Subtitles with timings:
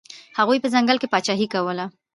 [0.37, 1.85] هغوی په ځنګل کې پاچاهي کوله.